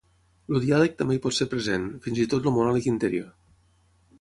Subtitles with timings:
[0.53, 3.29] El diàleg també hi pot ser present, fins i tot el monòleg interior.